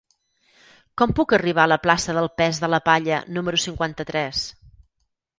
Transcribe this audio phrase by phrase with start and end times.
[1.01, 4.41] Com puc arribar a la plaça del Pes de la Palla número cinquanta-tres?